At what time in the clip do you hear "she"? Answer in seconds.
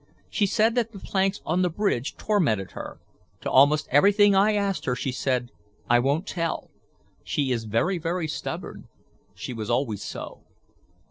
0.31-0.47, 4.95-5.11, 7.23-7.51, 9.35-9.53